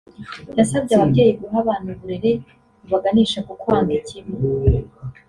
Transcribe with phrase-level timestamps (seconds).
[0.57, 2.31] yasabye ababyeyi guha abana uburere
[2.81, 4.33] bubaganisha ku kwanga ikibi